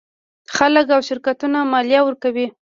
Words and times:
خلک 0.55 0.85
او 0.95 1.01
شرکتونه 1.09 1.57
مالیه 1.71 2.01
ورکوي. 2.03 2.47